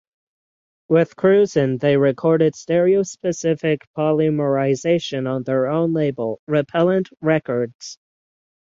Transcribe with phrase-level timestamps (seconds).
[0.89, 7.99] With Krusen they recorded "Stereo Specific Polymerization" on their own label, Repellent Records.